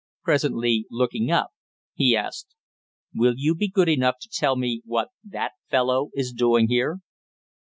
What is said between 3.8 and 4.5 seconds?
enough to